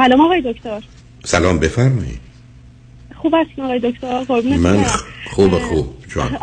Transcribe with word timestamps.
سلام 0.00 0.20
آقای 0.20 0.42
دکتر. 0.52 0.82
سلام 1.24 1.58
بفرمایید. 1.58 2.20
خوب 3.16 3.34
هستین 3.34 3.64
آقای 3.64 3.78
دکتر؟ 3.78 4.24
من. 4.58 4.84
خوب 5.30 5.58
خوب. 5.58 5.94
جان. 6.14 6.38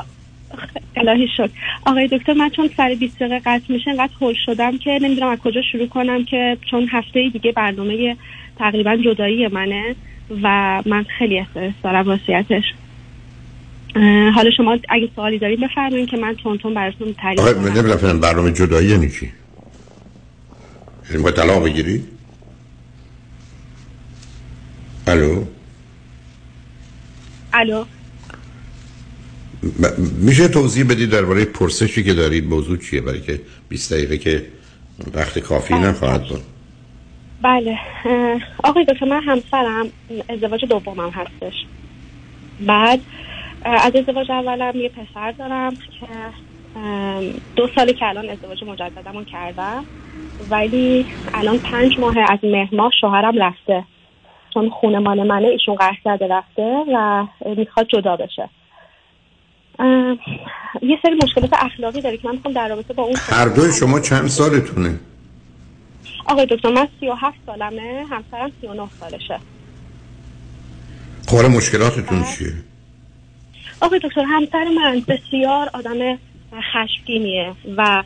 الهی 0.95 1.27
شکر. 1.27 1.49
آقای 1.85 2.07
دکتر 2.07 2.33
من 2.33 2.49
چون 2.49 2.69
سر 2.77 2.95
20 2.99 3.15
دقیقه 3.15 3.39
قطع 3.39 3.73
میشه 3.73 3.89
انقدر 3.91 4.13
هول 4.21 4.35
شدم 4.45 4.77
که 4.77 4.99
نمی‌دونم 5.01 5.29
از 5.29 5.39
کجا 5.39 5.61
شروع 5.71 5.87
کنم 5.87 6.25
که 6.25 6.57
چون 6.71 6.87
هفته 6.91 7.29
دیگه 7.33 7.51
برنامه 7.51 8.17
تقریبا 8.59 8.97
جدایی 8.97 9.47
منه 9.47 9.95
و 10.43 10.81
من 10.85 11.05
خیلی 11.17 11.39
استرس 11.39 11.73
دارم 11.83 12.07
واسیتش 12.07 12.63
حالا 14.35 14.51
شما 14.57 14.77
اگه 14.89 15.09
سوالی 15.15 15.39
دارید 15.39 15.59
بفرمایید 15.59 16.09
که 16.09 16.17
من 16.17 16.35
تون 16.35 16.57
تون 16.57 16.73
براتون 16.73 17.13
تعریف 17.13 17.39
کنم 17.39 17.65
نمی‌دونم 17.65 17.97
فعلا 17.97 18.19
برنامه 18.19 18.51
جدایی 18.51 18.89
یعنی 18.89 19.09
چی؟ 19.09 19.31
یعنی 21.09 21.23
باید 21.23 21.35
طلاق 21.35 21.63
بگیری 21.63 22.03
الو 25.07 25.45
الو 27.53 27.85
م- 29.63 30.01
میشه 30.21 30.47
توضیح 30.47 30.85
بدید 30.85 31.09
درباره 31.09 31.45
پرسشی 31.45 32.03
که 32.03 32.13
دارید؟ 32.13 32.45
موضوع 32.47 32.77
چیه؟ 32.77 33.01
برای 33.01 33.21
که 33.21 33.41
20 33.69 33.93
دقیقه 33.93 34.17
که 34.17 34.47
وقت 35.13 35.39
کافی 35.39 35.73
بله. 35.73 35.87
نخواهد 35.87 36.27
بود. 36.27 36.41
بله. 37.41 37.79
آقای 38.63 38.85
دکتر 38.85 39.05
من 39.05 39.21
همسرم 39.23 39.91
ازدواج 40.29 40.65
دومم 40.65 41.09
هستش. 41.11 41.53
بعد 42.59 43.01
از 43.65 43.91
ازدواج 43.95 44.31
اولم 44.31 44.73
یه 44.75 44.89
پسر 44.89 45.31
دارم 45.31 45.77
که 45.99 46.07
دو 47.55 47.69
ساله 47.75 47.93
که 47.93 48.05
الان 48.05 48.29
ازدواج 48.29 48.63
مجددمون 48.63 49.25
کردم. 49.25 49.85
ولی 50.39 51.07
الان 51.33 51.59
پنج 51.59 51.99
ماه 51.99 52.15
از 52.29 52.39
مهر 52.43 52.75
ماه 52.75 52.91
شوهرم 53.01 53.37
رفته. 53.43 53.85
چون 54.57 54.69
خونه 54.69 54.99
مال 54.99 55.23
منه 55.23 55.47
ایشون 55.47 55.75
قرض 55.75 55.95
کرده 56.03 56.27
رفته 56.27 56.83
و 56.93 57.25
می‌خواد 57.57 57.87
جدا 57.87 58.15
بشه. 58.15 58.49
یه 60.81 60.97
سری 61.01 61.15
مشکلات 61.23 61.53
اخلاقی 61.53 62.01
داره 62.01 62.17
که 62.17 62.27
من 62.27 62.35
می‌خوام 62.35 62.53
در 62.53 62.67
رابطه 62.67 62.93
با 62.93 63.03
اون 63.03 63.15
هر 63.29 63.45
دوی 63.45 63.73
شما 63.73 63.99
چند 63.99 64.27
سالتونه؟ 64.27 64.99
آقای 66.25 66.45
دکتر 66.45 66.69
من 66.69 66.87
سی 66.99 67.09
و 67.09 67.13
هفت 67.13 67.37
سالمه 67.45 68.05
همسرم 68.09 68.51
سی 68.61 68.67
و 68.67 68.73
نه 68.73 68.87
سالشه. 68.99 69.39
خب 71.27 71.35
حالا 71.35 71.49
مشکلاتتون 71.49 72.23
چیه؟ 72.23 72.53
آقای 73.81 73.99
دکتر 74.03 74.23
همسر 74.27 74.63
من 74.63 75.01
بسیار 75.07 75.69
آدم 75.73 76.17
خشمگینیه 76.73 77.53
و 77.77 78.03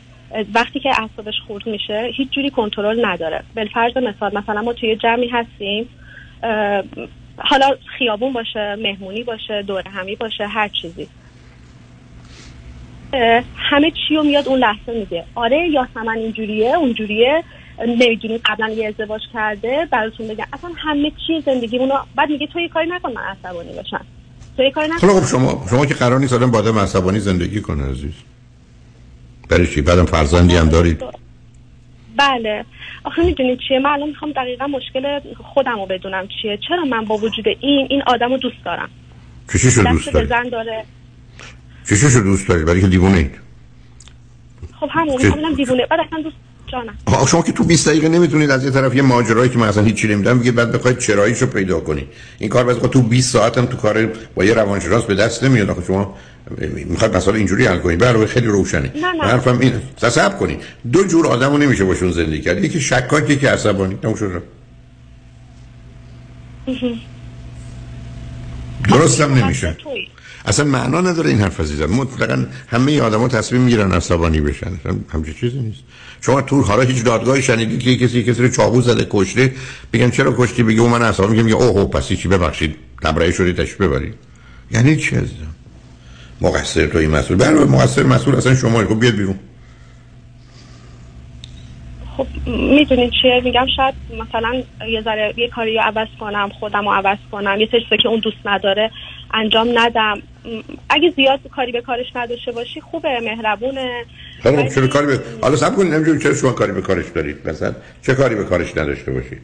وقتی 0.54 0.80
که 0.80 0.88
اعصابش 0.88 1.34
خورد 1.46 1.66
میشه 1.66 2.10
هیچ 2.16 2.30
جوری 2.30 2.50
کنترل 2.50 3.06
نداره. 3.06 3.42
بالفرض 3.56 3.96
مثال 3.96 4.38
مثلا 4.38 4.62
ما 4.62 4.72
توی 4.72 4.96
جمعی 4.96 5.28
هستیم 5.28 5.88
حالا 7.36 7.70
خیابون 7.98 8.32
باشه 8.32 8.76
مهمونی 8.82 9.22
باشه 9.22 9.62
دور 9.62 9.88
همی 9.88 10.16
باشه 10.16 10.46
هر 10.46 10.68
چیزی. 10.82 11.08
همه 13.56 13.90
چی 13.90 14.14
رو 14.14 14.22
میاد 14.22 14.48
اون 14.48 14.58
لحظه 14.58 14.92
میگه. 14.92 15.24
آره 15.34 15.68
یاسمن 15.70 16.18
اینجوریه 16.18 16.76
اونجوریه. 16.76 17.44
نمی‌دونی 17.78 18.38
قبلا 18.38 18.68
یه 18.68 18.88
ازدواج 18.88 19.20
کرده 19.32 19.88
براتون 19.90 20.28
بگم. 20.28 20.46
اصلا 20.52 20.70
همه 20.76 21.12
چی 21.26 21.40
زندگیمونو 21.46 21.94
بعد 22.16 22.30
میگه 22.30 22.46
تو 22.46 22.60
یه 22.60 22.68
کاری 22.68 22.88
نکن 22.90 23.12
من 23.12 23.22
عصبانی 23.22 23.72
باشم. 23.72 24.04
تو 24.56 24.62
یه 24.62 24.70
کاری 24.70 24.88
نکن. 24.88 25.08
خب 25.08 25.20
خب 25.20 25.26
شما 25.26 25.66
شما 25.70 25.86
که 25.86 25.94
قرار 25.94 26.18
نیست 26.18 26.32
آدم 26.32 26.50
با 26.50 26.58
آدم 26.58 26.78
عصبانی 26.78 27.20
زندگی 27.20 27.60
کنه 27.60 27.90
عزیز. 27.90 28.14
برای 29.48 29.66
چی؟ 29.66 29.82
بعدم 29.82 30.04
فرزندی 30.04 30.56
هم 30.56 30.68
دارید. 30.68 31.02
بله. 32.16 32.64
آخه 33.04 33.22
می‌دونید 33.22 33.58
چیه؟ 33.68 33.78
من 33.78 33.90
الان 33.90 34.08
می‌خوام 34.08 34.32
دقیقا 34.32 34.66
مشکل 34.66 35.20
خودم 35.54 35.80
رو 35.80 35.86
بدونم 35.86 36.28
چیه. 36.42 36.58
چرا 36.68 36.84
من 36.84 37.04
با 37.04 37.16
وجود 37.16 37.48
این 37.48 37.86
این 37.90 38.02
آدم 38.06 38.30
رو 38.30 38.38
دوست 38.38 38.64
دارم؟ 38.64 38.88
چشیشو 39.52 39.82
دوست 39.82 40.12
دارید 40.12 40.28
زن 40.28 40.48
داره. 40.48 40.84
دوست 42.24 42.48
دارید 42.48 42.66
برای 42.66 42.80
که 42.80 42.86
دیوونه 42.86 43.30
خب 44.80 44.88
همون 44.92 45.22
می‌خوام 45.22 45.54
دیوونه. 45.54 45.86
بعد 45.86 46.00
اصلا 46.00 46.22
دوست 46.22 46.36
جانم. 46.72 47.26
شما 47.26 47.42
که 47.42 47.52
تو 47.52 47.64
20 47.64 47.88
دقیقه 47.88 48.08
نمی‌تونید 48.08 48.50
از 48.50 48.64
یه 48.64 48.70
طرف 48.70 48.94
یه 48.94 49.02
ماجرایی 49.02 49.50
که 49.50 49.58
من 49.58 49.68
اصلا 49.68 49.84
هیچی 49.84 50.08
نمی‌دونم 50.08 50.38
بگید 50.38 50.54
بعد 50.54 50.72
بخواید 50.72 50.98
چراییشو 50.98 51.46
پیدا 51.46 51.80
کنی 51.80 52.06
این 52.38 52.48
کار 52.48 52.64
بعد 52.64 52.90
تو 52.90 53.02
20 53.02 53.32
ساعت 53.32 53.58
هم 53.58 53.66
تو 53.66 53.76
کار 53.76 54.06
با 54.34 54.44
یه 54.44 54.54
روانشناس 54.54 55.04
به 55.04 55.14
دست 55.14 55.44
نمیاد. 55.44 55.70
آخه 55.70 55.82
شما 55.86 56.14
می‌خواد 56.86 57.16
مسئله 57.16 57.36
اینجوری 57.36 57.66
حل 57.66 57.78
کنید؟ 57.78 57.98
برای 57.98 58.26
خیلی 58.26 58.46
روشنه. 58.46 58.92
نه، 58.94 59.12
نه. 59.12 59.24
حرفم 59.24 59.58
این 59.58 59.72
تصب 60.00 60.38
کنید. 60.38 60.60
دو 60.92 61.04
جور 61.04 61.26
آدمو 61.26 61.58
نمیشه 61.58 61.84
باشون 61.84 62.12
زندگی 62.12 62.40
کرد. 62.40 62.64
یکی 62.64 62.80
شکاک 62.80 63.30
یکی 63.30 63.46
عصبانی. 63.46 63.94
تموم 64.02 64.14
شد. 64.14 64.42
درستم 68.88 69.34
نمیشه. 69.34 69.76
اصلا 70.44 70.64
معنا 70.64 71.00
نداره 71.00 71.30
این 71.30 71.40
حرف 71.40 71.60
عزیزم. 71.60 71.86
مطلقا 71.86 72.46
همه 72.68 73.00
آدما 73.00 73.28
تصمیم 73.28 73.62
می‌گیرن 73.62 73.92
عصبانی 73.92 74.40
بشن. 74.40 74.70
همچین 75.12 75.34
چیزی 75.34 75.58
نیست. 75.58 75.80
شما 76.20 76.42
تو 76.42 76.62
حالا 76.62 76.82
هیچ 76.82 77.04
دادگاهی 77.04 77.42
شنیدید 77.42 77.80
که 77.80 77.96
کسی 77.96 78.22
کسی 78.22 78.42
رو 78.42 78.48
چاقو 78.48 78.80
زده 78.80 79.06
کشته 79.10 79.54
بگن 79.92 80.10
چرا 80.10 80.34
کشتی؟ 80.38 80.62
بگه 80.62 80.82
من 80.82 81.02
عصبانی 81.02 81.30
میگه 81.30 81.42
میگه 81.42 81.56
اوه 81.56 81.90
پس 81.90 82.08
چی 82.08 82.28
ببخشید. 82.28 82.74
تبرئه 83.02 83.32
شدی 83.32 83.52
تشریف 83.52 83.80
ببرید. 83.80 84.14
یعنی 84.70 84.96
چی 84.96 85.16
مقصر 86.40 86.86
تو 86.86 86.98
این 86.98 87.10
مسئول. 87.10 87.36
برای 87.36 87.64
مقصر 87.64 88.02
مسئول 88.02 88.34
اصلا 88.34 88.54
شما 88.54 88.84
خب 88.84 89.00
بیاد 89.00 89.14
بیرون. 89.14 89.38
خب 92.16 92.26
می‌دونید 92.46 93.12
چیه؟ 93.22 93.40
میگم 93.44 93.66
شاید 93.76 93.94
مثلا 94.10 94.62
یه 94.88 95.02
ذره 95.02 95.34
یه 95.36 95.48
کاری 95.48 95.74
رو 95.74 95.80
عوض 95.82 96.08
کنم 96.20 96.48
خودم 96.48 96.84
رو 96.88 96.92
عوض 96.94 97.18
کنم 97.30 97.60
یه 97.60 97.66
چیزا 97.66 97.96
که 98.02 98.08
اون 98.08 98.20
دوست 98.20 98.36
نداره 98.44 98.90
انجام 99.34 99.78
ندم. 99.78 100.22
اگه 100.90 101.12
زیاد 101.16 101.40
کاری 101.50 101.72
به 101.72 101.80
کارش 101.80 102.06
نداشته 102.16 102.52
باشی 102.52 102.80
خوبه 102.80 103.20
مهربونه. 103.20 104.04
خب 104.42 104.46
ولی- 104.54 104.70
چرا 104.70 104.86
کاری 104.86 105.06
به 105.06 105.18
حالا 105.42 105.56
صبر 105.56 105.76
کنید 105.76 105.94
نمی‌دونم 105.94 106.18
چرا 106.18 106.34
شما 106.34 106.52
کاری 106.52 106.72
به 106.72 106.82
کارش 106.82 107.08
دارید 107.14 107.48
مثلا؟ 107.48 107.74
چه 108.06 108.14
کاری 108.14 108.34
به 108.34 108.44
کارش 108.44 108.76
نداشته 108.76 109.12
باشید؟ 109.12 109.42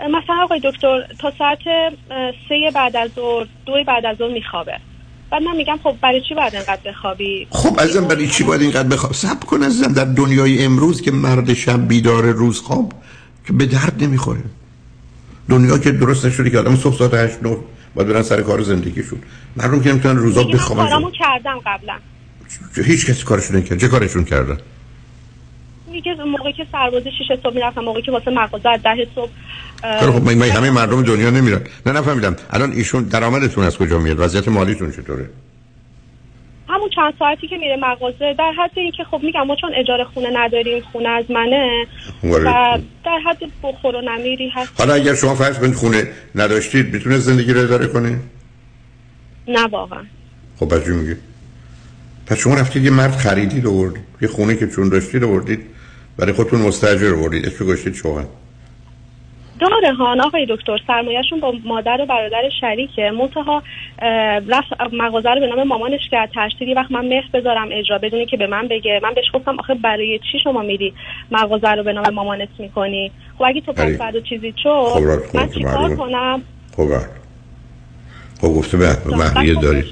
مثلا 0.00 0.36
آقای 0.42 0.60
دکتر 0.64 1.02
تا 1.18 1.32
ساعت 1.38 1.58
سه 2.48 2.70
بعد 2.74 2.96
از 2.96 3.10
ظهر 3.16 3.46
دو 3.66 3.84
بعد 3.86 4.06
از 4.06 4.16
ظهر 4.16 4.32
میخوابه. 4.32 4.78
بعد 5.30 5.42
من 5.42 5.56
میگم 5.56 5.78
خب 5.82 5.96
برای 6.02 6.22
چی 6.28 6.34
باید 6.34 6.56
انقدر 6.56 6.80
بخوابی؟ 6.86 7.46
خب 7.50 7.80
عزیزم 7.80 8.08
برای 8.08 8.28
چی 8.28 8.44
باید 8.44 8.62
اینقدر 8.62 8.88
بخواب 8.88 9.12
سب 9.12 9.44
کن 9.44 9.62
عزیزم 9.62 9.92
در 9.92 10.04
دنیای 10.04 10.64
امروز 10.64 11.02
که 11.02 11.10
مرد 11.10 11.54
شب 11.54 11.88
بیدار 11.88 12.24
روز 12.24 12.60
خواب 12.60 12.92
که 13.46 13.52
به 13.52 13.66
درد 13.66 14.04
نمی‌خوره. 14.04 14.40
دنیا 15.48 15.78
که 15.78 15.92
درست 15.92 16.24
نشده 16.24 16.50
که 16.50 16.58
آدم 16.58 16.76
صبح 16.76 16.96
ساعت 16.96 17.14
8 17.14 17.42
9 17.42 17.56
باید 17.94 18.08
برن 18.08 18.22
سر 18.22 18.42
کار 18.42 18.62
زندگیشون. 18.62 19.18
مردم 19.56 19.82
که 19.82 19.90
نمی‌تونن 19.90 20.16
روزا 20.16 20.40
میگه 20.40 20.52
من 20.52 20.58
بخوابن. 20.58 20.82
کارامو 20.82 21.10
کردم 21.10 21.60
قبلا. 21.66 21.94
هیچ 22.84 23.06
کسی 23.06 23.22
کارشون 23.22 23.56
نکرد. 23.56 23.80
چه 23.80 23.88
کارشون 23.88 24.24
کردن؟ 24.24 24.58
میگه 25.94 26.14
موقعی 26.14 26.52
که 26.52 26.66
سربازی 26.72 27.10
شیش 27.18 27.26
صبح 27.42 27.54
می‌رفتم 27.54 27.80
موقعی 27.80 28.02
که 28.02 28.12
واسه 28.12 28.30
مغازه 28.30 28.68
از 28.68 28.82
ده 28.82 29.06
صبح 29.14 29.30
اه، 29.84 30.00
خیلی 30.00 30.12
خب 30.12 30.22
من- 30.22 30.48
همه 30.48 30.70
مردم 30.70 31.02
دنیا 31.02 31.30
نمیرن. 31.30 31.60
نه 31.86 31.92
نفهمیدم. 31.92 32.36
الان 32.50 32.72
ایشون 32.72 33.02
درآمدتون 33.04 33.64
از 33.64 33.78
کجا 33.78 33.98
میاد؟ 33.98 34.20
وضعیت 34.20 34.48
مالیتون 34.48 34.90
چطوره؟ 34.92 35.30
همون 36.68 36.88
چند 36.96 37.14
ساعتی 37.18 37.48
که 37.48 37.56
میره 37.56 37.76
مغازه 37.82 38.34
در 38.38 38.52
حد 38.58 38.70
این 38.74 38.92
که 38.96 39.04
خب 39.04 39.20
میگم 39.22 39.42
ما 39.46 39.56
چون 39.60 39.70
اجاره 39.74 40.04
خونه 40.04 40.28
نداریم 40.32 40.82
خونه 40.92 41.08
از 41.08 41.24
منه 41.30 41.86
وارد. 42.22 42.46
و 42.46 42.78
در 43.04 43.18
حد 43.26 43.38
بخور 43.62 43.96
و 43.96 44.00
نمیری 44.00 44.48
هست. 44.54 44.72
حالا 44.78 44.94
اگر 44.94 45.14
شما 45.14 45.34
فرض 45.34 45.58
کنید 45.58 45.74
خونه 45.74 46.08
نداشتید 46.34 46.94
می‌تونه 46.94 47.18
زندگی 47.18 47.52
رو 47.52 47.60
اداره 47.60 47.86
کنه؟ 47.86 48.18
نه 49.48 49.66
واقعا. 49.66 50.02
خب 50.56 50.68
پس 50.68 50.84
چی 50.84 50.90
میگه 50.90 51.16
پس 52.26 52.38
شما 52.38 52.54
رفتید 52.54 52.84
یه 52.84 52.90
مرد 52.90 53.16
خریدید 53.16 53.66
آوردید. 53.66 54.02
یه 54.20 54.28
خونه 54.28 54.56
که 54.56 54.66
چون 54.68 54.88
داشتید 54.88 55.24
آوردید. 55.24 55.60
برای 56.18 56.32
خودتون 56.32 56.60
مستاجر 56.60 57.14
آوردید. 57.14 57.46
اسمش 57.46 57.62
گذاشتید 57.62 57.94
شوهر. 57.94 58.24
داره 59.60 59.94
ها 59.94 60.16
آقای 60.24 60.46
دکتر 60.50 60.78
سرمایهشون 60.86 61.40
با 61.40 61.54
مادر 61.64 61.98
و 62.00 62.06
برادر 62.06 62.50
شریکه. 62.60 63.10
منتها 63.10 63.62
رفت 64.48 64.92
مغازه 64.92 65.28
رو 65.28 65.40
به 65.40 65.46
نام 65.46 65.68
مامانش 65.68 66.00
کرد. 66.10 66.30
ترسید 66.34 66.68
یه 66.68 66.74
وقت 66.74 66.92
من 66.92 67.08
مهر 67.08 67.24
بذارم 67.34 67.68
اجرا 67.72 67.98
بدونی 67.98 68.26
که 68.26 68.36
به 68.36 68.46
من 68.46 68.68
بگه. 68.68 69.00
من 69.02 69.14
بهش 69.14 69.24
گفتم 69.34 69.58
آخه 69.58 69.74
برای 69.74 70.20
چی 70.32 70.38
شما 70.44 70.62
میری 70.62 70.94
مغازه 71.30 71.68
رو 71.68 71.82
به 71.82 71.92
نام 71.92 72.14
مامانت 72.14 72.48
می‌کنی؟ 72.58 73.12
خب 73.38 73.44
اگه 73.46 73.60
تو 73.60 73.72
پس 73.72 73.98
بعد 73.98 74.22
چیزی 74.22 74.54
شد 74.62 74.68
خب 74.68 75.36
من 75.36 75.48
چیکار. 75.48 75.96
کنم؟ 75.96 76.42
خب 76.76 76.88
بله. 76.88 77.08
خب 78.40 78.48
گفته 78.48 78.76
به 78.76 78.96
مهریه 79.06 79.54
دارید. 79.54 79.84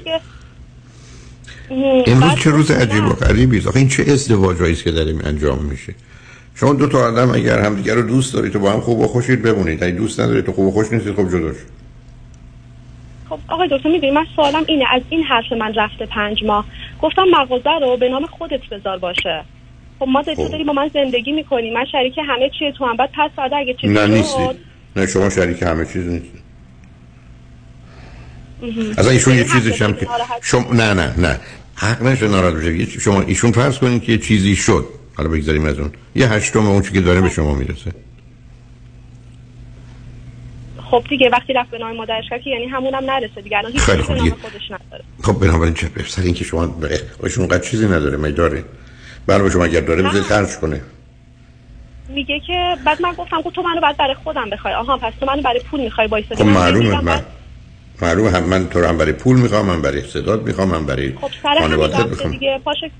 امروز 2.07 2.35
چه 2.43 2.49
روز 2.49 2.71
عجیب 2.71 3.05
و. 3.05 3.09
غریبی 3.09 3.57
است. 3.57 3.67
آخه 3.67 3.79
این 3.79 3.87
چه 3.87 4.03
ازدواجایی 4.03 4.73
است 4.73 4.83
که 4.83 4.91
داریم 4.91 5.21
انجام 5.23 5.65
میشه؟ 5.65 5.95
شما 6.55 6.73
دو 6.73 6.87
تا 6.87 7.07
آدم 7.07 7.31
اگر 7.31 7.59
همدیگه 7.59 7.93
رو 7.93 8.01
دوست 8.01 8.33
دارید 8.33 8.53
تو 8.53 8.59
با 8.59 8.71
هم 8.71 8.79
خوب 8.81 8.99
و 8.99 9.07
خوشید 9.07 9.41
بمونید. 9.41 9.83
اگه 9.83 9.95
دوست 9.95 10.19
ندارید 10.19 10.45
تو 10.45 10.51
خوب 10.51 10.65
و 10.65 10.71
خوش 10.71 10.91
نیستید 10.91 11.15
خب 11.15 11.29
جدا 11.29 11.53
شد 11.53 11.83
خب 13.29 13.39
آقای 13.47 13.67
دکتر 13.71 13.89
می‌دونی 13.89 14.11
من 14.11 14.25
سوالم 14.35 14.63
اینه. 14.67 14.85
از 14.91 15.01
این 15.09 15.23
حرف 15.23 15.51
من 15.51 15.73
رفته 15.73 16.05
پنج 16.05 16.43
ماه. 16.43 16.65
گفتم 17.01 17.23
مغازه 17.31 17.69
رو 17.81 17.97
به 17.97 18.09
نام 18.09 18.25
خودت 18.25 18.61
بذار 18.71 18.97
باشه. 18.97 19.43
خب 19.99 20.07
ما 20.07 20.23
تو 20.23 20.35
خب. 20.35 20.51
داری 20.51 20.63
با 20.63 20.73
من 20.73 20.89
زندگی 20.93 21.31
می‌کنی 21.31 21.71
من 21.71 21.85
شریک 21.91 22.17
همه 22.17 22.49
چیه 22.59 22.71
تو 22.71 22.85
هم. 22.85 22.97
بعد 22.97 23.09
پس 23.13 23.31
بعد 23.37 23.51
اگه 23.53 23.73
چیزی 23.73 23.93
نه 23.93 24.07
شد. 24.07 24.13
نیستید. 24.13 24.57
نه 24.95 25.07
شما 25.07 25.29
شریک 25.29 25.63
همه 25.63 25.85
چیز 25.85 26.07
نیست 26.07 26.43
از 28.97 29.07
ایشون 29.07 29.35
یه 29.35 29.43
چیزی 29.43 29.83
هم 29.83 29.93
که 29.93 30.07
شما 30.41 30.73
نه 30.73 30.93
نه 30.93 31.13
نه. 31.17 31.39
حق 31.75 32.03
نشه 32.03 32.27
ناراحت 32.27 32.53
بشه. 32.53 32.99
شما 32.99 33.21
ایشون 33.21 33.51
فرض 33.51 33.77
کنید 33.77 34.03
که 34.03 34.11
یه 34.11 34.17
چیزی 34.17 34.55
شد. 34.55 34.85
حالا 35.15 35.29
بگذاریم 35.29 35.65
از 35.65 35.79
اون. 35.79 35.91
یه 36.15 36.27
هشتم 36.27 36.67
اون 36.67 36.81
چیزی 36.81 36.93
که 36.93 37.01
داره 37.01 37.21
به 37.21 37.29
شما 37.29 37.53
می‌رسه. 37.53 37.91
خب 40.91 41.03
دیگه 41.09 41.29
وقتی 41.29 41.53
رفت 41.53 41.69
به 41.69 41.77
نام 41.77 41.95
مادرش 41.95 42.23
کرد 42.29 42.47
یعنی 42.47 42.65
همونم 42.65 43.11
نرسه 43.11 43.41
دیگه. 43.41 43.57
الان 43.57 43.71
هیچ 43.71 43.81
خیلی 43.81 44.03
دیگه. 44.03 44.35
خودش 44.41 44.71
نداره. 44.71 45.03
خب 45.23 45.39
بنابراین 45.39 45.73
چه 45.73 45.89
سر 46.07 46.21
اینکه 46.21 46.43
شما 46.43 46.75
ایشون 47.23 47.47
قد 47.47 47.61
چیزی 47.61 47.85
نداره 47.85 48.17
می 48.17 48.31
داره. 48.31 48.63
برای 49.27 49.51
شما 49.51 49.63
اگر 49.63 49.81
داره 49.81 50.03
بذارید 50.03 50.23
خرج 50.23 50.57
کنه. 50.61 50.81
میگه 52.09 52.39
که 52.47 52.75
بعد 52.85 53.01
من 53.01 53.13
گفتم 53.17 53.41
تو 53.55 53.61
منو 53.61 53.81
بعد 53.81 53.97
برای 53.97 54.15
خودم 54.23 54.49
بخوای. 54.49 54.73
آها 54.73 54.97
پس 54.97 55.13
تو 55.19 55.25
منو 55.25 55.41
برای 55.41 55.59
پول 55.59 55.79
می‌خوای 55.79 56.07
وایسادی. 56.07 56.35
خب 56.35 56.49
معلومه 56.49 57.01
من 57.01 57.21
معلومه 58.01 58.31
هم 58.31 58.43
من 58.43 58.69
تو 58.69 58.85
هم 58.85 58.97
برای 58.97 59.13
پول 59.13 59.39
می‌خوام 59.39 59.65
من 59.65 59.81
برای 59.81 59.99
استعداد 60.01 60.47
می‌خوام 60.47 60.67
من 60.69 60.85
برای 60.85 61.13
خب 61.15 61.29
خانواده 61.59 62.03
می‌خوام. 62.03 62.31
دیگه. 62.31 62.59
پاشه 62.65 62.91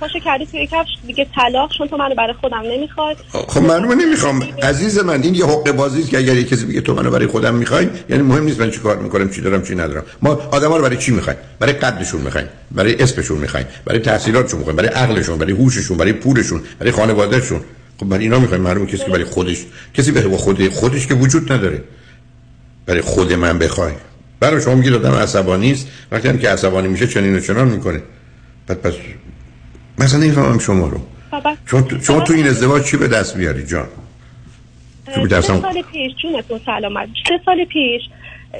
پاشه 0.00 0.20
کردی 0.20 0.46
توی 0.46 0.66
کفش 0.66 0.88
دیگه 1.06 1.26
طلاق 1.34 1.70
چون 1.78 1.88
تو 1.88 1.96
منو 1.96 2.14
برای 2.14 2.34
خودم 2.40 2.62
نمی‌خواد 2.64 3.16
خب 3.32 3.60
معلومه 3.60 3.94
نمی‌خوام. 3.94 4.42
عزیز 4.62 4.98
من 4.98 5.22
این 5.22 5.34
یه 5.34 5.46
حق 5.46 5.70
بازی 5.72 6.02
که 6.02 6.18
اگر 6.18 6.42
کسی 6.42 6.66
بگه 6.66 6.80
تو 6.80 6.94
منو 6.94 7.10
برای 7.10 7.26
خودم 7.26 7.54
می‌خوای 7.54 7.88
یعنی 8.08 8.22
مهم 8.22 8.44
نیست 8.44 8.60
من 8.60 8.70
چی 8.70 8.78
کار 8.78 8.98
می‌کنم 8.98 9.30
چی 9.30 9.40
دارم 9.40 9.62
چی 9.62 9.74
ندارم. 9.74 10.04
ما 10.22 10.30
آدما 10.30 10.76
رو 10.76 10.82
برای 10.82 10.96
چی 10.96 11.12
می‌خوایم؟ 11.12 11.38
برای 11.58 11.72
قدشون 11.72 12.20
می‌خوایم 12.20 12.48
برای 12.70 13.02
اسمشون 13.02 13.38
می‌خوایم 13.38 13.66
برای 13.84 13.98
تحصیلاتشون 13.98 14.58
می‌خوایم 14.58 14.76
برای 14.76 14.88
عقلشون 14.88 15.38
برای 15.38 15.52
هوششون 15.52 15.96
برای 15.96 16.12
پولشون 16.12 16.62
برای 16.78 16.92
خانوادهشون. 16.92 17.60
خب 17.98 18.06
برای 18.06 18.24
اینا 18.24 18.38
می‌خوایم 18.38 18.62
معلومه 18.62 18.86
کسی 18.86 19.04
برای 19.04 19.24
خودش 19.24 19.66
کسی 19.94 20.12
برای 20.12 20.36
خود 20.36 20.68
خودش 20.68 21.06
که 21.06 21.14
وجود 21.14 21.52
نداره. 21.52 21.82
برای 22.86 23.00
خود 23.00 23.32
من 23.32 23.58
بخوای. 23.58 23.92
برای 24.40 24.62
شما 24.62 24.74
میگید 24.74 24.94
آدم 24.94 25.12
عصبانی 25.12 25.72
است. 25.72 25.86
وقتی 26.12 26.38
که 26.38 26.48
عصبانی 26.48 26.88
میشه 26.88 27.06
چنین 27.06 27.36
و 27.36 27.40
چنان 27.40 27.68
می‌کنه. 27.68 28.02
بعد 28.66 28.80
پس 28.80 28.92
مثلا 30.00 30.20
نمی‌فهمم 30.20 30.58
شما 30.58 30.88
رو. 30.88 31.00
شما 31.66 31.82
تو, 31.82 32.00
شما 32.00 32.20
تو 32.20 32.32
این 32.32 32.46
ازدواج 32.46 32.84
چی 32.84 32.96
به 32.96 33.08
دست 33.08 33.36
میاری 33.36 33.66
جان؟ 33.66 33.88
سه 35.06 35.40
سال 35.40 35.82
پیش 35.92 36.12
جونتون 36.22 36.60
سلامت 36.66 37.08
سه 37.28 37.40
سال 37.44 37.64
پیش 37.64 38.02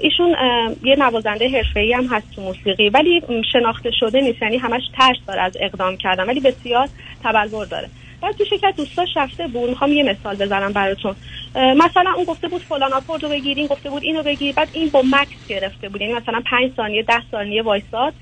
ایشون 0.03 0.37
یه 0.83 0.97
نوازنده 0.99 1.49
حرفه‌ای 1.49 1.93
هم 1.93 2.07
هست 2.07 2.27
تو 2.35 2.43
موسیقی 2.43 2.89
ولی 2.89 3.23
شناخته 3.53 3.91
شده 4.01 4.21
نیست 4.21 4.43
یعنی 4.43 4.57
همش 4.57 4.83
ترس 4.99 5.17
داره 5.29 5.41
از 5.41 5.53
اقدام 5.61 5.97
کردن 5.97 6.27
ولی 6.27 6.41
بسیار 6.41 6.89
تبلور 7.25 7.67
داره. 7.67 7.89
بعد 8.23 8.37
تو 8.37 8.45
شرکت 8.45 8.75
دوستاش 8.77 9.09
رفته 9.17 9.47
بود 9.47 9.71
می‌خوام 9.71 9.93
یه 9.93 10.03
مثال 10.03 10.37
بزنم 10.37 10.73
براتون. 10.73 11.15
مثلا 11.55 12.13
اون 12.17 12.25
گفته 12.25 12.49
بود 12.49 12.63
فلان 12.63 12.93
آکورد 12.93 13.23
رو 13.23 13.29
بگیر 13.29 13.67
گفته 13.67 13.91
بود 13.91 14.03
اینو 14.03 14.23
بگیر 14.23 14.55
بعد 14.55 14.69
این 14.73 14.89
با 14.89 15.03
مکس 15.03 15.49
گرفته 15.49 15.89
بود. 15.89 16.01
یعنی 16.01 16.13
مثلا 16.13 16.43
پنج 16.51 16.73
ثانیه 16.77 17.03
ده 17.03 17.23
ثانیه 17.31 17.63
وایساد. 17.63 18.13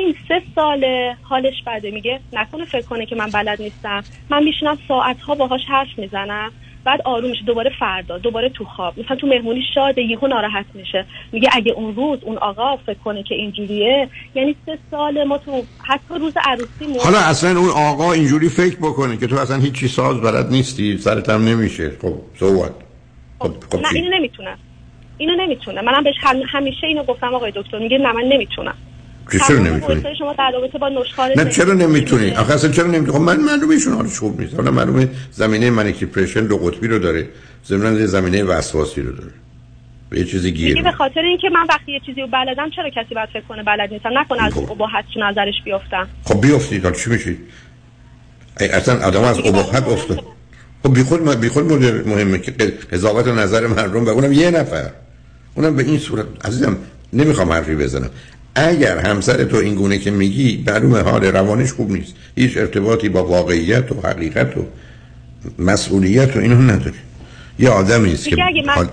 این 0.00 0.14
سه 0.28 0.42
سال 0.54 0.84
حالش 1.22 1.62
بده. 1.66 1.90
میگه 1.90 2.20
نکنه 2.32 2.64
فکر 2.64 2.86
کنه 2.86 3.06
که 3.06 3.16
من 3.16 3.30
بلد 3.30 3.62
نیستم. 3.62 4.04
من 4.30 4.44
میشینم 4.44 4.78
ساعت 4.88 5.20
ها 5.20 5.34
باهاش 5.34 5.60
حرف 5.68 5.88
می‌زنم. 5.96 6.52
بعد 6.84 7.00
آروم 7.04 7.30
میشه. 7.30 7.44
دوباره 7.44 7.70
فردا 7.78 8.18
دوباره 8.18 8.48
تو 8.48 8.64
خواب. 8.64 9.00
مثلا 9.00 9.16
تو 9.16 9.26
مهمونی 9.26 9.62
شاده 9.74 10.02
یهو 10.02 10.26
ناراحت 10.26 10.66
میشه. 10.74 11.06
میگه 11.32 11.48
اگه 11.52 11.72
اون 11.72 11.94
روز 11.94 12.18
اون 12.22 12.38
آقا 12.38 12.76
فکر 12.76 12.98
کنه 12.98 13.22
که 13.22 13.34
اینجوریه 13.34 14.08
یعنی 14.34 14.56
سه 14.66 14.78
سال 14.90 15.24
ما 15.24 15.38
تو 15.38 15.62
حتی 15.82 16.14
روز 16.20 16.32
عروسی 16.44 16.98
حالا 17.04 17.18
اصلا 17.18 17.60
اون 17.60 17.68
آقا 17.68 18.12
اینجوری 18.12 18.48
فکر 18.48 18.76
بکنه 18.76 19.16
که 19.16 19.26
تو 19.26 19.36
اصلا 19.36 19.56
هیچی 19.56 19.88
ساز 19.88 20.20
بلد 20.20 20.50
نیستی. 20.50 20.98
سرت 20.98 21.28
هم 21.28 21.44
نمیشه. 21.44 21.90
خب 22.02 22.14
سوات 22.38 22.72
خب, 23.38 23.52
خب 23.70 23.80
نه 23.80 23.88
اینو 23.94 24.16
نمی‌تونه 24.16 24.56
اینو 25.18 25.34
نمی‌تونه 25.36 25.80
منم 25.80 26.02
بهش 26.04 26.16
همیشه 26.52 26.86
اینو 26.86 27.02
گفتم 27.02 27.34
آقای 27.34 27.52
دکتر. 27.56 27.78
میگه 27.78 27.98
نه 27.98 28.12
من 28.12 28.24
نمی‌تونم. 28.24 28.74
چرا 29.38 29.58
نمی‌تونی؟ 29.58 30.02
شما 30.18 30.32
در 30.32 30.50
رابطه 30.54 30.78
با 30.78 30.88
نشخوار 30.88 31.32
نه 31.36 31.50
چرا 31.50 31.72
نمی‌تونی؟ 31.72 32.30
آخه 32.30 32.54
اصلا 32.54 32.70
چرا 32.70 32.86
نمی‌تونی؟ 32.86 33.12
خب 33.12 33.20
من 33.20 33.40
معلومه 33.40 33.74
ایشون 33.74 33.92
حالش 33.92 34.18
خوب 34.18 34.40
نیست. 34.40 34.54
حالا 34.54 34.70
معلومه 34.70 35.08
زمینه 35.32 35.70
منیکی 35.70 36.06
پرشن 36.06 36.46
دو 36.46 36.56
قطبی 36.56 36.88
رو 36.88 36.98
داره. 36.98 37.28
زمینه 37.64 38.06
زمینه 38.06 38.44
وسواسی 38.44 39.02
رو 39.02 39.12
داره. 39.12 39.32
به 40.10 40.18
یه 40.18 40.24
چیزی 40.24 40.52
گیر 40.52 40.82
به 40.82 40.92
خاطر 40.92 41.20
اینکه 41.20 41.48
من 41.50 41.66
وقتی 41.68 41.92
یه 41.92 42.00
چیزی 42.06 42.20
رو 42.20 42.26
بلدم 42.26 42.70
چرا 42.70 42.90
کسی 42.90 43.14
باید 43.14 43.28
فکر 43.28 43.42
کنه 43.48 43.62
بلد 43.62 43.92
نیستم 43.92 44.18
نکنه 44.18 44.42
از 44.42 44.52
خب. 44.52 44.70
اباحت 44.70 45.04
نظرش 45.16 45.54
بیافتم 45.64 46.08
خب 46.24 46.40
بیافتید 46.40 46.82
حالا 46.82 46.96
چی 46.96 47.10
میشید 47.10 47.38
اصلا 48.60 49.06
آدم 49.06 49.22
از 49.22 49.38
اباحت 49.38 49.88
افته 49.88 50.18
خب 50.82 50.94
بی 50.94 51.02
خود 51.02 51.40
بی 51.40 51.48
خود 51.48 51.72
مهمه 52.08 52.38
که 52.38 52.52
قضاوت 52.92 53.28
نظر 53.28 53.66
مردم 53.66 54.04
و 54.04 54.08
اونم 54.08 54.32
یه 54.32 54.50
نفر 54.50 54.90
اونم 55.54 55.76
به 55.76 55.82
این 55.82 55.98
صورت 55.98 56.26
عزیزم 56.44 56.76
نمی‌خوام 57.12 57.52
حرفی 57.52 57.74
بزنم 57.74 58.10
اگر 58.54 58.98
همسر 58.98 59.44
تو 59.44 59.56
این 59.56 59.74
گونه 59.74 59.98
که 59.98 60.10
میگی 60.10 60.64
معلومه 60.66 61.00
حال 61.00 61.24
روانش 61.24 61.72
خوب 61.72 61.90
نیست. 61.90 62.16
هیچ 62.36 62.56
ارتباطی 62.56 63.08
با 63.08 63.24
واقعیت 63.24 63.92
و 63.92 64.08
حقیقت 64.08 64.56
و 64.56 64.66
مسئولیت 65.58 66.36
و 66.36 66.40
اینو 66.40 66.62
نداری 66.62 66.98
یه 67.58 67.70
آدمی 67.70 68.12
است 68.12 68.28
که 68.28 68.36
اگه 68.46 68.62
من 68.62 68.74
حال... 68.74 68.86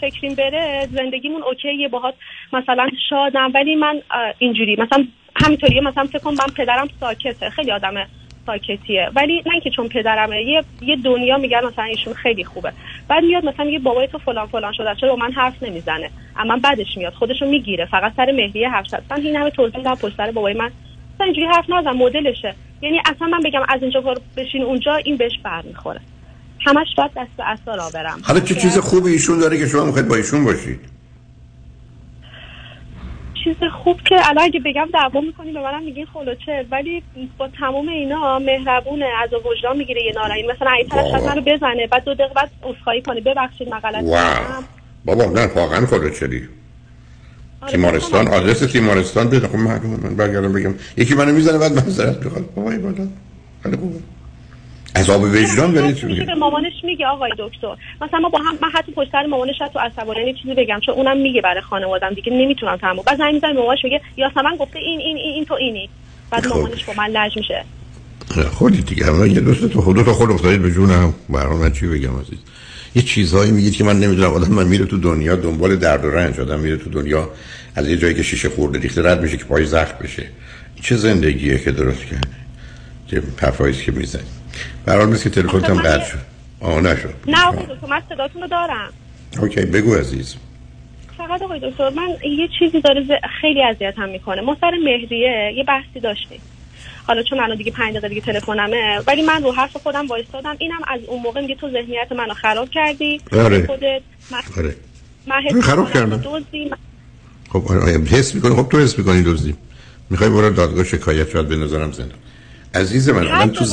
فکریم 0.00 0.34
بره 0.34 0.88
زندگیمون 0.96 1.42
اوکیه 1.42 1.88
باهات 1.88 2.14
مثلا 2.52 2.88
شادم 3.10 3.50
ولی 3.54 3.74
من 3.74 4.02
اینجوری. 4.38 4.76
مثلا 4.78 5.04
همینطوریه 5.36 5.80
مثلا 5.80 6.04
فکر 6.04 6.18
کنم 6.18 6.34
من 6.34 6.54
پدرم 6.56 6.88
ساکته. 7.00 7.50
خیلی 7.50 7.72
آدمه 7.72 8.06
ساکتیه. 8.48 9.10
ولی 9.16 9.42
نه 9.46 9.60
که 9.60 9.70
چون 9.70 9.88
پدرمه 9.88 10.42
یه 10.42 10.64
یه 10.82 10.96
دنیا 10.96 11.38
میگن 11.38 11.64
مثلا 11.64 11.84
ایشون 11.84 12.14
خیلی 12.14 12.44
خوبه. 12.44 12.72
بعد 13.08 13.24
میاد 13.24 13.44
مثلا 13.44 13.64
میگه 13.64 13.78
بابای 13.78 14.06
تو 14.06 14.18
فلان 14.18 14.46
فلان 14.46 14.72
شده 14.72 14.94
چرا 15.00 15.16
من 15.16 15.32
حرف 15.32 15.62
نمی‌زنه؟ 15.62 16.10
اما 16.36 16.56
بعدش 16.62 16.96
میاد 16.96 17.12
خودشو 17.12 17.46
می‌گیره. 17.46 17.86
فقط 17.86 18.12
سر 18.16 18.32
مهریه 18.32 18.68
حرف 18.68 18.88
زد 18.88 19.02
من 19.10 19.20
این 19.20 19.36
همه 19.36 19.50
توضیح 19.50 19.82
دادم 19.82 19.94
پشت 19.94 20.16
سر 20.16 20.30
بابای 20.30 20.54
من. 20.54 20.70
مثلا 21.14 21.24
اینجوری 21.26 21.46
حرف 21.46 21.70
نزن 21.70 21.92
مدلشه. 21.92 22.54
یعنی 22.82 23.00
اصلا 23.06 23.26
من 23.26 23.40
بگم 23.44 23.62
از 23.68 23.82
اینجا 23.82 24.14
بشین 24.36 24.62
اونجا 24.62 24.94
این 24.94 25.16
بهش 25.16 25.38
برمیخوره. 25.44 26.00
همش 26.66 26.86
باید 26.96 27.10
دست 27.16 27.36
به 27.36 27.50
اثر 27.50 27.90
برم. 27.94 28.20
حالا 28.24 28.40
چه 28.40 28.54
چیز 28.54 28.78
خوبی 28.78 29.10
ایشون 29.10 29.38
داره 29.38 29.58
که 29.58 29.66
شما 29.66 29.84
می‌خواید 29.84 30.08
با 30.08 30.16
ایشون 30.16 30.44
باشید؟ 30.44 30.97
چیز 33.48 33.68
خوب 33.84 34.00
که 34.00 34.14
الان 34.28 34.44
اگه 34.44 34.60
بگم 34.60 34.88
دعوا 34.92 35.20
می‌کنی 35.20 35.52
به 35.52 35.60
منم 35.60 35.84
میگین 35.84 36.06
خلوچه 36.06 36.66
ولی 36.70 37.02
با 37.38 37.48
تمام 37.48 37.88
اینا 37.88 38.38
مهربونه 38.38 39.06
از 39.22 39.30
وجدان 39.34 39.76
می‌گیره 39.76 40.02
یه 40.04 40.12
نارایی 40.12 40.42
مثلا 40.42 40.70
اگه 40.70 40.84
طرف 40.84 41.22
منو 41.22 41.40
بزنه 41.40 41.86
بعد 41.86 42.04
دو 42.04 42.14
دقیقه 42.14 42.34
بعد 42.34 42.50
عذرخواهی 42.62 43.02
کنه. 43.02 43.20
ببخشید 43.20 43.68
من 43.68 43.78
غلط 43.78 44.04
بابا 45.04 45.24
نه 45.24 45.46
واقعا 45.46 45.86
خلوچری 45.86 46.48
آره 47.60 47.72
تیمارستان 47.72 48.28
آدرس 48.28 48.58
تیمارستان 48.58 49.28
بده. 49.28 49.48
خب 49.48 49.56
معلومه 49.56 49.96
من 50.02 50.16
برگردم 50.16 50.52
بگم. 50.52 50.74
یکی 50.96 51.14
منو 51.14 51.32
می‌زنه 51.32 51.58
بعد 51.58 51.72
معذرت 51.72 52.20
بخواد 52.24 52.54
بابای 52.54 52.78
بالا. 52.78 53.08
خیلی 53.62 53.76
خوبه. 53.76 53.98
عذاب 54.98 55.22
وجدان 55.22 55.72
برای 55.72 55.94
چی 55.94 56.06
به 56.06 56.34
مامانش 56.34 56.72
میگه 56.84 57.06
آقای 57.06 57.30
دکتر. 57.38 57.76
مثلا 58.00 58.18
ما 58.18 58.28
با 58.28 58.38
هم 58.38 58.58
من 58.62 58.68
حتی 58.74 58.92
پشت 58.92 59.12
سر 59.12 59.26
مامانش 59.26 59.54
تو 59.72 59.78
عصبانی 59.78 60.34
چیزی 60.34 60.54
بگم 60.54 60.80
چون 60.86 60.94
اونم 60.94 61.16
میگه 61.16 61.40
برای 61.40 61.60
خانوادم 61.60 62.14
دیگه 62.14 62.32
نمی‌تونم 62.32 62.76
تمام 62.76 62.96
بعد 63.06 63.18
زنگ 63.18 63.34
می‌زنه 63.34 63.52
مامانش 63.52 63.84
میگه 63.84 64.00
یاسمن 64.16 64.56
گفته 64.60 64.78
این 64.78 65.00
این 65.00 65.16
این, 65.16 65.34
این 65.34 65.44
تو 65.44 65.54
اینی. 65.54 65.88
بعد 66.30 66.46
خب. 66.46 66.54
مامانش 66.54 66.84
با 66.84 66.92
من 66.96 67.06
لج 67.10 67.36
میشه. 67.36 67.64
خودی 68.50 68.82
دیگه. 68.82 69.10
حالا 69.10 69.26
یه 69.26 69.40
دوست 69.40 69.68
تو 69.68 69.80
خودت 69.80 70.12
خود 70.12 70.30
افتادید 70.30 70.62
به 70.62 70.70
جونم 70.70 71.14
برام 71.28 71.60
من 71.60 71.72
چی 71.72 71.86
بگم 71.86 72.20
عزیز؟ 72.20 72.38
یه 72.94 73.02
چیزهایی 73.02 73.50
میگید 73.50 73.76
که 73.76 73.84
من 73.84 74.00
نمی‌دونم. 74.00 74.30
آدم 74.30 74.54
من 74.54 74.66
میره 74.66 74.84
تو 74.84 74.98
دنیا 74.98 75.36
دنبال 75.36 75.76
درد 75.76 76.04
و 76.04 76.10
رنج. 76.10 76.40
آدم 76.40 76.60
میره 76.60 76.76
تو 76.76 76.90
دنیا 76.90 77.30
از 77.74 77.88
یه 77.88 77.96
جایی 77.96 78.14
که 78.14 78.22
شیشه 78.22 78.48
خورده 78.48 78.78
ریخته 78.78 79.02
رد 79.02 79.22
میشه 79.22 79.36
که 79.36 79.44
پای 79.44 79.64
زخم 79.64 79.98
بشه. 80.04 80.26
چه 80.82 80.96
زندگیه 80.96 81.58
که 81.58 81.72
درست 81.72 82.04
کرده 82.04 82.28
چه 83.10 83.20
پرفایز 83.20 83.82
که 83.82 83.92
می‌زنی؟ 83.92 84.22
برحال 84.86 85.08
مثل 85.08 85.22
که 85.22 85.30
تلفنت 85.30 85.70
هم 85.70 85.80
قطع 85.80 86.04
شد. 86.04 86.18
آه 86.60 86.80
نشد. 86.80 87.14
نه 87.26 87.46
آقای 87.46 87.66
دکتر 87.66 87.86
من 87.90 88.02
صداتون 88.08 88.42
رو 88.42 88.48
دارم. 88.48 88.92
اوکی 89.38 89.60
بگو 89.60 89.94
عزیز. 89.94 90.36
فقط 91.18 91.42
آقای 91.42 91.60
دکتر 91.70 91.90
من 91.90 92.08
یه 92.38 92.48
چیزی 92.58 92.80
داره 92.80 93.06
خیلی 93.40 93.62
اذیت 93.62 93.94
هم 93.96 94.08
می‌کنه. 94.08 94.40
ما 94.40 94.56
سر 94.60 94.70
مهریه 94.84 95.54
یه 95.56 95.64
بحثی 95.64 96.00
داشتیم. 96.00 96.40
حالا 97.06 97.22
چون 97.22 97.40
الان 97.40 97.56
دیگه 97.56 97.72
5 97.72 97.90
دقیقه 97.90 98.08
دیگه 98.08 98.20
تلفنمه 98.20 98.98
ولی 99.06 99.22
من 99.22 99.42
رو 99.42 99.52
حرف 99.52 99.76
خودم 99.76 100.06
وایستادم. 100.06 100.56
اینم 100.58 100.80
از 100.88 101.00
اون 101.06 101.22
موقع 101.22 101.40
میگه 101.40 101.54
تو 101.54 101.70
ذهنیت 101.70 102.12
منو 102.12 102.34
خراب 102.34 102.70
کردی. 102.70 103.20
آره. 103.32 103.66
خودت 103.66 104.02
من, 104.30 104.40
آره. 104.56 104.76
من 105.26 105.60
خراب 105.60 105.92
کردم؟ 105.92 106.44
خب 107.48 107.64
آره 107.68 108.04
حس 108.04 108.34
می‌کنی؟ 108.34 108.56
خب 108.56 108.68
تو 108.68 108.78
حس 108.78 108.98
می‌کنی 108.98 109.22
دوزی. 109.22 109.54
می‌خوای 110.10 110.30
برو 110.30 110.50
دادگاه 110.50 110.84
شکایت 110.84 111.30
شاید 111.30 111.48
به 111.48 111.56
نظرم 111.56 111.92
زنده. 111.92 112.14
عزیز 112.74 113.08
من 113.08 113.26
من 113.26 113.50
تو 113.50 113.64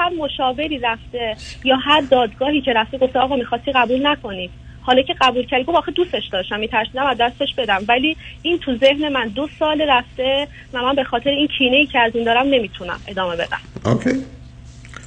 هر 0.00 0.10
مشاوری 0.18 0.78
رفته 0.78 1.36
یا 1.64 1.76
هر 1.76 2.00
دادگاهی 2.00 2.60
که 2.60 2.72
رفته 2.72 2.98
گفته 2.98 3.18
آقا 3.18 3.36
می‌خواستی 3.36 3.72
قبول 3.72 4.06
نکنی. 4.06 4.50
حالا 4.80 5.02
که 5.02 5.14
قبول 5.20 5.46
کردی 5.46 5.64
گفت 5.64 5.78
آخه 5.78 5.92
دوستش 5.92 6.26
داشتم 6.32 6.60
میترسیدم 6.60 7.06
از 7.06 7.16
دستش 7.20 7.54
بدم. 7.54 7.84
ولی 7.88 8.16
این 8.42 8.58
تو 8.58 8.76
ذهن 8.76 9.08
من 9.08 9.28
دو 9.28 9.48
سال 9.58 9.82
رفته 9.88 10.48
و 10.72 10.82
من 10.82 10.94
به 10.94 11.04
خاطر 11.04 11.30
این 11.30 11.48
کینه 11.58 11.76
ای 11.76 11.86
که 11.86 11.98
از 11.98 12.12
این 12.14 12.24
دارم 12.24 12.46
نمی‌تونم 12.46 13.00
ادامه 13.08 13.36
بدم. 13.36 13.58
اوکی. 13.84 14.10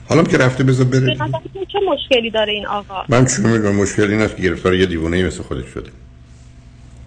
حالا 0.10 0.24
که 0.24 0.38
رفته 0.38 0.64
بذار 0.64 0.86
بره. 0.86 1.18
چه 1.72 1.80
مشکلی 1.88 2.30
داره 2.30 2.54
این 2.54 2.68
آقا؟ 2.68 3.04
من 3.10 3.26
چون 3.26 3.46
میگم؟ 3.46 3.76
مشکلی 3.76 4.12
این 4.12 4.22
است 4.22 4.36
که 4.36 4.44
گرفتار 4.44 4.76
یه 4.76 4.86
دیوونه 4.86 5.24
مثل 5.24 5.44
خودش 5.44 5.66
شده. 5.66 5.90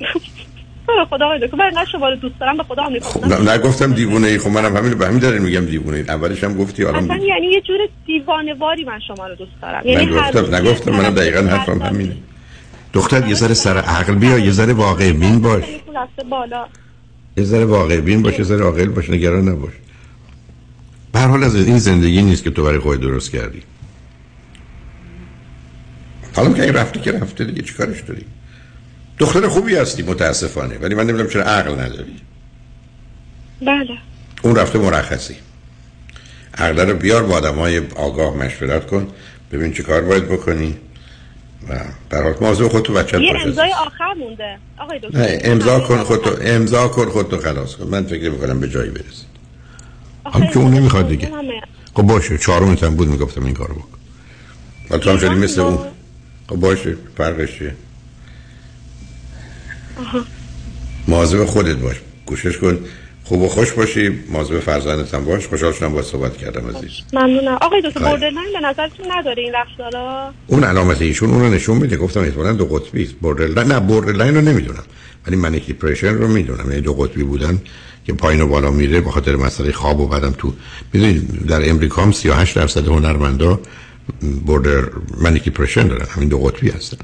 به 0.87 1.17
خدا 1.17 1.27
آقای 1.27 1.39
دکتر 1.47 1.57
من 1.57 1.85
شما 1.93 2.09
رو 2.09 2.17
دوست 2.17 2.41
دارم 2.41 2.57
به 2.57 2.63
خدا 2.63 2.83
هم 2.83 2.99
خب 2.99 3.51
نگفتم 3.51 3.93
دیوونه 3.93 4.27
ای. 4.27 4.39
خب 4.39 4.49
منم 4.51 4.77
همین 4.77 4.95
به 4.95 5.07
همین 5.07 5.19
دلیل 5.19 5.43
میگم 5.43 5.67
دیوونه 5.67 5.97
ای. 5.97 6.03
اولش 6.03 6.45
هم 6.45 6.55
گفتی 6.55 6.83
حالا 6.83 6.99
اصلا 6.99 7.17
یعنی 7.17 7.47
یه 7.47 7.61
جور 7.61 7.79
دیوانه 8.07 8.55
واری 8.55 8.85
من 8.85 9.01
شما 9.09 9.27
رو 9.27 9.35
دوست 9.35 9.53
دارم. 9.63 9.83
یعنی 9.85 10.07
نگفتم 10.07 10.55
نگفتم 10.55 10.91
منم 10.91 11.15
دقیقاً 11.15 11.41
حرفم 11.41 11.83
همینه. 11.83 12.17
دختر 12.93 13.29
یه 13.29 13.35
ذره 13.35 13.55
سر 13.55 13.79
عقل 13.79 14.15
بیا 14.15 14.39
یه 14.39 14.51
ذره 14.51 14.73
واقع 14.73 15.13
بین 15.13 15.41
باش. 15.41 15.65
یه 17.37 17.45
ذره 17.45 17.65
واقع 17.65 18.01
بین 18.01 18.23
باش 18.23 18.39
یه 18.39 18.45
ذره 18.45 18.65
عاقل 18.65 18.89
باش 18.89 19.11
نگران 19.11 19.49
نباش. 19.49 19.73
به 21.13 21.19
هر 21.19 21.29
حال 21.29 21.45
از 21.45 21.55
این 21.57 21.79
زندگی 21.79 22.23
نیست 22.23 22.45
که 22.45 22.51
تو 22.51 22.65
برای 22.65 22.79
خودت 22.79 23.01
درست 23.01 23.31
کردی. 23.33 23.63
حالا 26.37 26.53
که 26.53 26.63
این 26.63 26.73
رفته 26.73 27.01
که 27.01 27.13
رفته 27.13 27.45
دیگه 27.45 27.63
چیکارش 27.63 28.01
داری؟ 28.01 28.25
دختر 29.19 29.49
خوبی 29.49 29.75
هستی 29.75 30.03
متاسفانه. 30.03 30.79
ولی 30.79 30.95
من 30.95 31.07
نمی‌دونم 31.07 31.31
چرا 31.31 31.43
عقل 31.43 31.73
نداری. 31.73 32.17
بله. 33.63 33.99
اون 34.43 34.57
رفته 34.57 34.79
مرخصی. 34.79 35.37
عقل 36.59 36.89
رو 36.91 36.97
بیار 36.97 37.23
با 37.23 37.35
آدم 37.35 37.55
های 37.55 37.79
آگاه 37.97 38.37
مشورت 38.37 38.87
کن 38.87 39.09
ببین 39.53 39.73
چه 39.73 39.83
کار 39.83 40.01
باید 40.01 40.29
بکنی 40.29 40.77
و 41.69 41.75
برای 42.11 42.35
موضوع 42.41 42.69
خودتو 42.69 42.93
بچت 42.93 43.21
یه 43.21 43.33
امضای 43.45 43.73
آخر 43.73 44.15
مونده. 44.19 44.59
آقای 44.79 44.99
دکتر. 44.99 45.19
نه 45.19 45.39
امضا 45.45 45.81
کن 45.81 45.99
خودتو 46.03 46.31
امضا 46.41 46.89
کن 46.89 47.09
خودتو 47.09 47.39
خلاص 47.39 47.75
کن. 47.77 47.85
من 47.85 48.05
فکر 48.07 48.31
می‌کنم 48.31 48.61
به 48.61 48.69
جایی 48.69 48.91
برسی 48.91 49.25
حالا 50.25 50.47
که 50.47 50.59
اون 50.59 50.75
نمی‌خواد 50.75 51.09
دیگه. 51.09 51.31
خب 51.95 52.03
باشه 52.03 52.39
چهارمت 52.39 52.85
هم 52.85 52.97
بود 52.97 53.09
می‌گفتم 53.09 53.45
این 53.45 53.55
کارو 53.55 53.75
بکن. 53.75 53.99
و 54.91 54.99
تو 54.99 55.11
هم 55.11 55.19
شدی 55.19 55.35
مثل 55.35 55.61
اون؟ 55.61 55.79
خب 56.49 56.57
باشه 56.57 56.97
فرقش 57.17 57.59
چیه؟ 57.59 57.75
مواظب 61.09 61.45
خودت 61.45 61.77
باش. 61.77 61.97
کوشش 62.27 62.59
کن. 62.59 62.79
خوب 63.25 63.43
و 63.43 63.49
خوش 63.49 63.73
باشی. 63.73 64.09
مواظب 64.09 64.61
فرزندت 64.61 65.15
هم 65.15 65.25
باش. 65.25 65.47
خوشحال 65.47 65.73
شدم 65.73 65.93
با 65.93 66.03
صحبت 66.03 66.37
کردم 66.37 66.77
عزیز. 66.77 66.91
ممنونم. 67.13 67.59
آقای 67.61 67.83
دکتر 67.83 68.01
borderline 68.01 68.53
به 68.53 68.69
نظرتون 68.69 69.07
نداره 69.13 69.43
این 69.43 69.53
رفتارا 69.55 70.33
اون 70.47 70.65
علامت 70.65 71.03
ایشون 71.03 71.31
اون 71.31 71.41
رو 71.41 71.49
نشون 71.49 71.77
میده. 71.77 71.97
گفتم 71.97 72.21
احتمالاً 72.21 72.53
دو 72.53 72.65
قطبی 72.65 73.03
است. 73.03 73.13
borderline 73.13 73.69
نه 73.69 73.81
borderline 73.81 74.35
رو 74.35 74.41
نمی‌دونم. 74.41 74.85
ولی 75.27 75.37
manic 75.37 75.67
depression 75.67 76.15
رو 76.15 76.29
می‌دونم. 76.29 76.71
یعنی 76.71 76.81
دو 76.81 76.95
قطبی 76.95 77.23
بودن 77.23 77.61
که 78.07 78.13
پایین 78.13 78.41
و 78.41 78.47
بالا 78.47 78.71
میره 78.71 79.01
به 79.01 79.11
خاطر 79.11 79.37
مسئله 79.37 79.73
خواب 79.73 80.01
و 80.01 80.07
بعدم 80.07 80.35
تو 80.39 80.55
می‌دونید 80.93 81.47
در 81.47 81.71
امریکا 81.71 82.03
هم 82.03 82.13
38 82.13 82.57
درصد 82.57 82.89
هنرمندا 82.89 83.61
بوردر 84.47 84.85
منیک 85.21 85.45
دیپرشن 85.45 85.89
دارن 85.89 86.07
همین 86.11 86.29
دو 86.29 86.39
قطبی 86.39 86.71
هستن. 86.71 86.97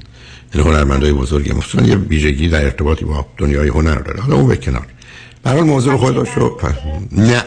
این 0.55 0.65
هنرمندای 0.65 1.13
بزرگی 1.13 1.53
مخصوصا 1.53 1.85
یه 1.85 1.97
ویژگی 1.97 2.49
در 2.49 2.65
ارتباطی 2.65 3.05
با 3.05 3.27
دنیای 3.39 3.69
هنر 3.69 3.99
داره. 3.99 4.21
حالا 4.21 4.37
اون 4.37 4.49
به 4.49 4.57
کنار. 4.57 4.87
برای 5.43 5.63
موضوع 5.63 5.97
خود 5.97 6.17
رو 6.17 6.61
نه. 7.13 7.45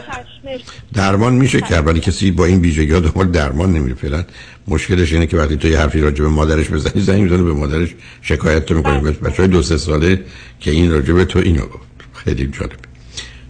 درمان 0.94 1.34
میشه 1.34 1.60
کرد 1.60 1.86
ولی 1.86 2.00
کسی 2.00 2.30
با 2.30 2.44
این 2.44 2.60
ویژگی 2.60 2.92
ها 2.92 3.00
دنبال 3.00 3.30
درمان 3.30 3.72
نمیره. 3.72 3.94
فعلا 3.94 4.24
مشکلش 4.68 5.12
اینه 5.12 5.26
که 5.26 5.36
وقتی 5.36 5.56
تو 5.56 5.68
یه 5.68 5.78
حرفی 5.78 6.00
راجع 6.00 6.24
به 6.24 6.28
مادرش 6.28 6.68
بزنی 6.68 7.02
زنگ 7.02 7.22
می‌زنه 7.22 7.42
به 7.42 7.52
مادرش 7.52 7.94
شکایت 8.22 8.66
تو 8.66 8.74
می‌کنه 8.74 9.00
بله. 9.00 9.10
بچه 9.10 9.36
های 9.36 9.48
دو 9.48 9.62
سه 9.62 9.76
ساله 9.76 10.22
که 10.60 10.70
این 10.70 10.90
راجع 10.90 11.12
به 11.12 11.24
تو 11.24 11.38
اینو 11.38 11.62
گفت. 11.62 11.86
خیلی 12.12 12.46
جالب. 12.46 12.72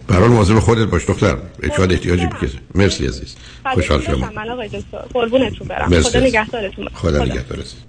برای 0.07 0.27
موضوع 0.27 0.59
خودت 0.59 0.87
باش 0.87 1.05
دختر. 1.05 1.37
اچاد 1.63 1.91
احتیاجی 1.91 2.25
بکشه 2.25 2.57
مرسی 2.75 3.07
عزیز. 3.07 3.35
خوشحال 3.73 4.01
شدم. 4.01 4.31
من 4.35 4.49
آقای 4.49 4.67
دکتر 4.67 4.97
قربونتون 5.13 5.67
برم 5.67 6.01
خدا 6.01 6.19
نگهدارتون 6.19 6.87
خدا. 6.93 7.23
نگهدارتون. 7.23 7.79